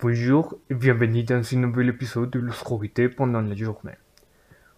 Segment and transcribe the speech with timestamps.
[0.00, 3.96] Bonjour et bienvenue dans ce nouvel épisode de l'obscurité pendant la journée.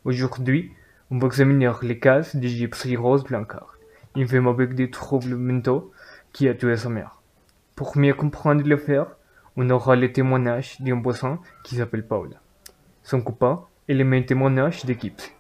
[0.06, 0.72] Aujourd'hui,
[1.10, 3.76] on va examiner les cas de Gypsy Rose Blancard,
[4.16, 5.92] une femme avec des troubles mentaux
[6.32, 7.20] qui a tué sa mère.
[7.76, 9.08] Pour mieux comprendre l'affaire,
[9.56, 12.30] on aura le témoignage d'un voisin qui s'appelle Paul.
[13.02, 15.32] Son copain et le témoignage de Gypsy.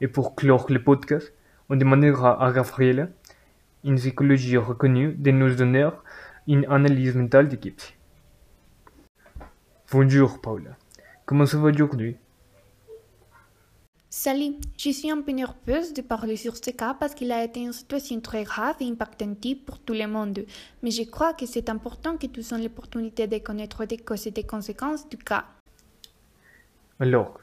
[0.00, 1.30] Et pour clore le podcast,
[1.68, 3.08] on demandera à Gabriela,
[3.84, 5.90] une psychologie reconnue, de nous donner
[6.48, 7.94] une analyse mentale de Gypsy.
[9.96, 10.76] Bonjour Paula,
[11.24, 12.16] comment ça va aujourd'hui?
[14.10, 17.60] Salut, je suis un peu nerveuse de parler sur ce cas parce qu'il a été
[17.60, 20.46] une situation très grave et impactante pour tout le monde.
[20.82, 24.32] Mais je crois que c'est important que tous ayons l'opportunité de connaître des causes et
[24.32, 25.44] des conséquences du cas.
[26.98, 27.38] Alors,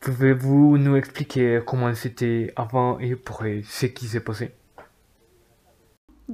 [0.00, 4.54] pouvez-vous nous expliquer comment c'était avant et après ce qui s'est passé?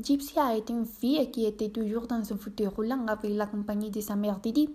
[0.01, 3.91] Gypsy a été une fille qui était toujours dans son fauteuil roulant avec la compagnie
[3.91, 4.71] de sa mère Didi,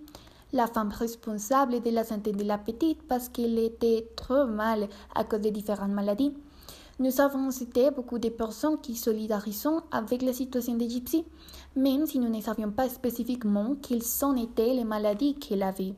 [0.52, 5.24] la femme responsable de la santé de la petite parce qu'elle était trop mal à
[5.24, 6.34] cause de différentes maladies.
[7.00, 11.24] Nous avons cité beaucoup de personnes qui solidarisent avec la situation de Gypsy,
[11.74, 15.94] même si nous ne savions pas spécifiquement quelles sont étaient les maladies qu'elle avait.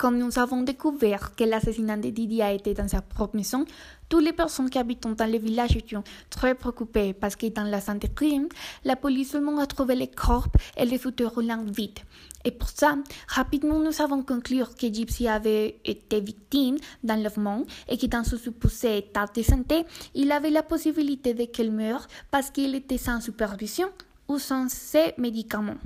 [0.00, 3.66] Comme nous avons découvert que l'assassinat de Didi a été dans sa propre maison,
[4.08, 5.98] toutes les personnes qui habitent dans le village étaient
[6.30, 8.48] très préoccupées parce que dans la de crime,
[8.82, 10.48] la police seulement a trouvé les corps
[10.78, 11.98] et les fauteuils roulants vides.
[12.46, 12.96] Et pour ça,
[13.28, 18.38] rapidement, nous avons conclu que Gypsy avait été victime d'un lèvement et que dans ce
[18.38, 23.20] supposé état de santé, il avait la possibilité de qu'elle meure parce qu'il était sans
[23.20, 23.90] supervision
[24.28, 25.76] ou sans ses médicaments.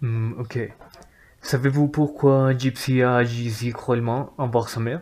[0.00, 0.70] Hmm, ok.
[1.48, 5.00] Savez-vous pourquoi Gypsy a agi si cruellement envers sa mère?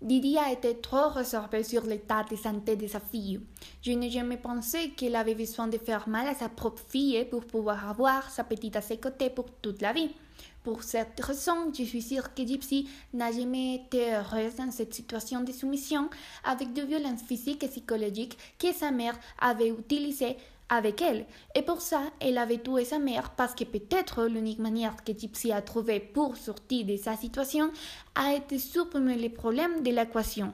[0.00, 3.40] Didi a été trop réservée sur l'état de santé de sa fille.
[3.82, 7.44] Je n'ai jamais pensé qu'elle avait besoin de faire mal à sa propre fille pour
[7.44, 10.14] pouvoir avoir sa petite à ses côtés pour toute la vie.
[10.62, 15.40] Pour cette raison, je suis sûre que Gypsy n'a jamais été heureuse dans cette situation
[15.40, 16.08] de soumission
[16.44, 20.36] avec de violences physiques et psychologiques que sa mère avait utilisées
[20.68, 21.26] avec elle.
[21.54, 25.52] Et pour ça, elle avait tué sa mère parce que peut-être l'unique manière que Gypsy
[25.52, 27.70] a trouvée pour sortir de sa situation
[28.14, 30.52] a été supprimer les problèmes de l'équation.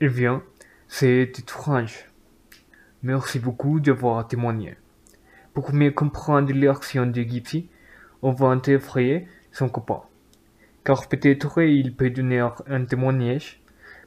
[0.00, 0.42] Eh bien,
[0.88, 2.10] c'est étrange.
[3.02, 4.76] Merci beaucoup d'avoir témoigné.
[5.52, 7.68] Pour mieux comprendre l'action de Gypsy,
[8.22, 10.02] on va interroger son copain.
[10.84, 13.62] Car peut-être il peut donner un témoignage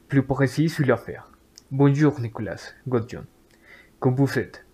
[0.08, 1.32] plus précis sur l'affaire.
[1.72, 3.26] Bonjour Nicolas Godjon.
[4.00, 4.66] Comme vous faites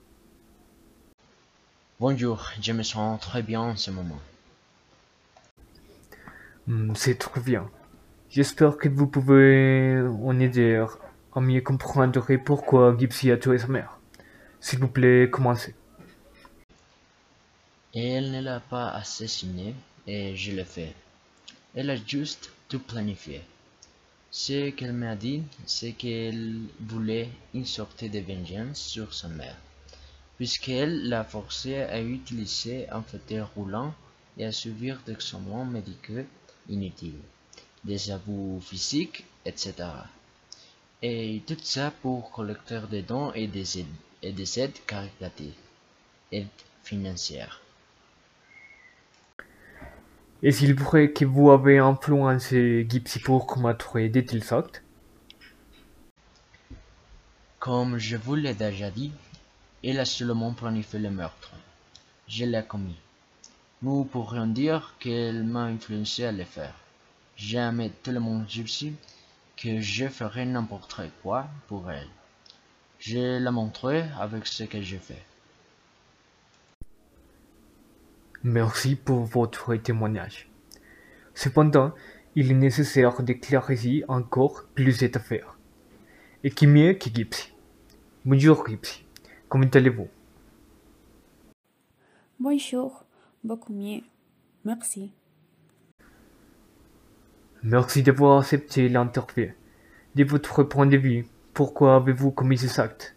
[1.99, 4.19] Bonjour, je me sens très bien en ce moment.
[6.67, 7.69] Hmm, C'est très bien.
[8.29, 10.85] J'espère que vous pouvez en aider
[11.33, 13.99] à mieux comprendre pourquoi Gypsy a tué sa mère.
[14.59, 15.75] S'il vous plaît, commencez.
[17.95, 19.73] Elle ne l'a pas assassiné
[20.05, 20.93] et je l'ai fait.
[21.75, 23.41] Elle a juste tout planifié.
[24.35, 29.55] Ce qu'elle m'a dit, c'est qu'elle voulait une sorte de vengeance sur sa mère,
[30.37, 33.93] puisqu'elle l'a forcé à utiliser un fauteuil roulant
[34.35, 36.25] et à subir des examens médicaux
[36.67, 37.21] inutiles,
[37.83, 39.75] des abus physiques, etc.
[41.03, 45.53] Et tout ça pour collecter des dons et des aides, et des aides caritatives,
[46.31, 46.47] aides
[46.83, 47.62] financières.
[50.45, 54.83] Est-il vrai que vous avez influencé Gypsy pour commettre de tels actes
[57.59, 59.13] Comme je vous l'ai déjà dit,
[59.85, 61.53] elle a seulement planifié le meurtre.
[62.27, 62.97] Je l'ai commis.
[63.83, 66.75] Nous pourrions dire qu'elle m'a influencé à le faire.
[67.37, 68.95] Jamais tellement gypsy
[69.55, 72.09] que je ferai n'importe quoi pour elle.
[72.99, 75.23] Je la montrerai avec ce que j'ai fait.
[78.45, 80.51] Merci pour votre témoignage.
[81.33, 81.93] Cependant,
[82.35, 85.57] il est nécessaire de clarifier encore plus cette affaire.
[86.43, 87.53] Et qui mieux que Gypsy?
[88.25, 89.05] Bonjour Gypsy,
[89.47, 90.09] comment allez-vous?
[92.37, 93.05] Bonjour,
[93.45, 94.01] beaucoup mieux.
[94.65, 95.13] Merci.
[97.63, 99.51] Merci d'avoir accepté l'interview.
[100.15, 103.15] De votre point de vue, pourquoi avez-vous commis ces actes?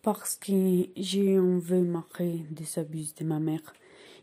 [0.00, 3.74] Parce que j'ai envie marrer des abus de ma mère.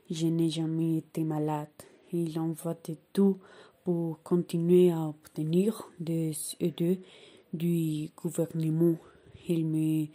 [0.09, 1.67] Je n'ai jamais été malade.
[2.13, 3.39] Il envoie de tout
[3.83, 6.31] pour continuer à obtenir des
[6.61, 7.01] aides
[7.53, 8.95] du gouvernement.
[9.49, 10.07] Il me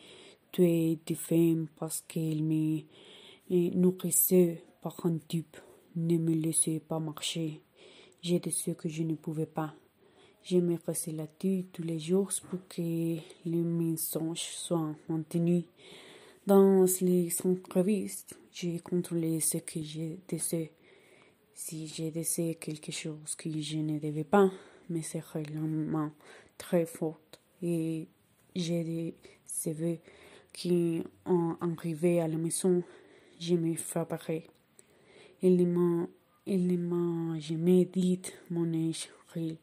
[0.50, 2.80] tuait des femmes parce qu'il me
[3.50, 5.56] nourrissait par un tube,
[5.94, 7.60] ne me laissait pas marcher.
[8.22, 9.74] J'ai de ce que je ne pouvais pas.
[10.42, 15.64] Je me restais là-dessus tous les jours pour que les mensonges soient maintenus
[16.46, 20.68] Dans les entrevistes, j'ai contrôlé ce que je désire.
[21.54, 24.50] Si je désire quelque chose que je ne devais pas,
[24.88, 26.10] mais c'est réellement
[26.56, 27.20] très fort.
[27.62, 28.08] Et
[28.56, 29.14] j'ai des
[29.46, 29.98] cheveux
[30.54, 32.82] qui ont arrivé à la maison,
[33.38, 34.46] je me frapperai.
[35.42, 36.08] Il m'a,
[36.46, 39.58] il m'a jamais dit mon âge réel.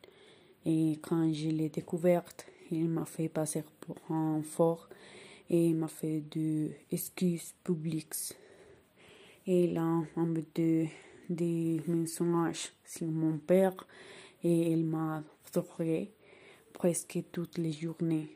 [0.69, 4.89] Et quand je l'ai découverte, il m'a fait passer pour un fort
[5.49, 8.33] et il m'a fait des excuses publiques.
[9.45, 10.91] Et il a embêté
[11.29, 13.87] des mensonges sur mon père
[14.43, 15.23] et il m'a
[15.53, 16.11] trouvé
[16.73, 18.27] presque toutes les journées.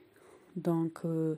[0.55, 1.35] Donc, euh,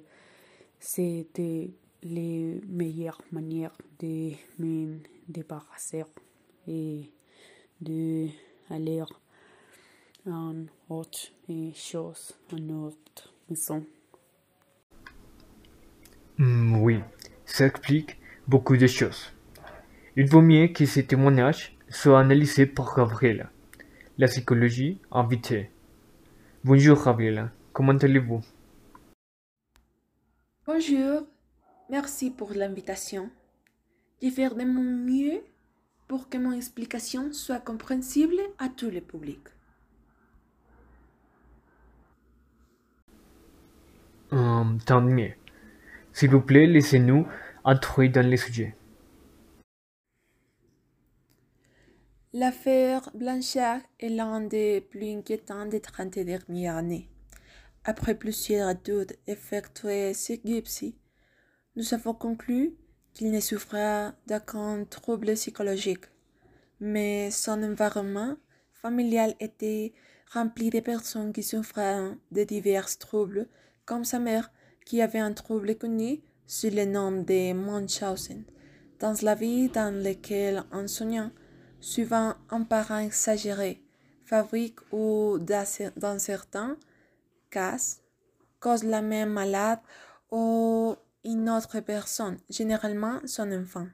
[0.79, 1.71] c'était
[2.03, 6.03] les meilleures manières de me débarrasser
[6.67, 7.09] et
[7.81, 8.27] de
[11.75, 13.85] chose, en autre maison.
[16.37, 16.99] Hmm, oui,
[17.45, 18.17] ça explique
[18.47, 19.31] beaucoup de choses.
[20.15, 23.49] Il vaut mieux que ces témoignages soient analysés par Gabriela,
[24.17, 25.69] la psychologie invitée.
[26.63, 28.41] Bonjour Gabriela, comment allez-vous?
[30.65, 31.27] Bonjour,
[31.89, 33.29] merci pour l'invitation.
[34.21, 35.41] Je vais faire de mon mieux
[36.07, 39.52] pour que mon explication soit compréhensible à tout le public.
[44.33, 45.33] Tant mieux.
[46.11, 47.27] S'il vous plaît, laissez-nous
[47.63, 48.75] entrer dans le sujet.
[52.33, 57.09] L'affaire Blanchard est l'un des plus inquiétants des 30 dernières années.
[57.83, 60.95] Après plusieurs études effectuées sur Gypsy,
[61.75, 62.73] nous avons conclu
[63.13, 66.05] qu'il ne souffrait d'aucun trouble psychologique,
[66.79, 68.35] mais son environnement
[68.71, 69.93] familial était
[70.31, 73.47] rempli de personnes qui souffraient de divers troubles,
[73.85, 74.51] comme sa mère
[74.85, 78.43] qui avait un trouble connu sous le nom de Munchausen,
[78.99, 81.31] dans la vie dans laquelle un soignant,
[81.79, 83.81] souvent un parent exagéré,
[84.25, 86.77] fabrique ou dans certains
[87.49, 87.77] cas
[88.59, 89.79] cause la même malade
[90.31, 93.87] ou une autre personne, généralement son enfant,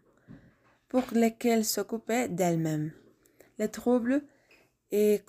[0.88, 2.92] pour lequel s'occuper d'elle-même.
[3.58, 4.24] Le trouble
[4.92, 5.24] est,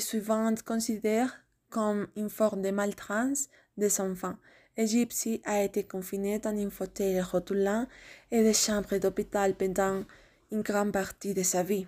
[0.00, 1.28] souvent considéré
[1.70, 4.36] comme une forme de maltraitance des enfants
[4.84, 7.86] Gypsy a été confinée dans un fauteuil rotulant
[8.30, 10.04] et des chambres d'hôpital pendant
[10.52, 11.86] une grande partie de sa vie.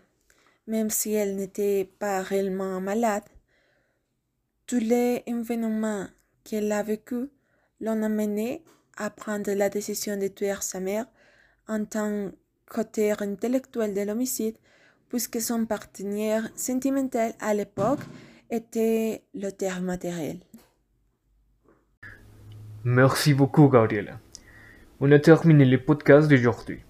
[0.67, 3.25] Même si elle n'était pas réellement malade,
[4.67, 6.07] tous les événements
[6.45, 7.29] qu'elle a vécus
[7.81, 8.65] l'ont amenée
[8.97, 11.07] à prendre la décision de tuer sa mère
[11.69, 12.31] en tant
[12.67, 14.57] qu'auteur intellectuel de l'homicide,
[15.09, 18.01] puisque son partenaire sentimental à l'époque
[18.51, 20.41] était l'auteur matériel.
[22.91, 24.19] Merci beaucoup, Gabriela.
[24.99, 26.81] On a terminé le podcast d'aujourd'hui.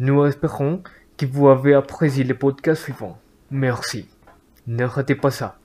[0.00, 0.82] Nous espérons
[1.16, 3.16] que vous avez apprécié le podcast suivant.
[3.52, 4.08] Merci.
[4.66, 5.59] Ne ratez pas ça.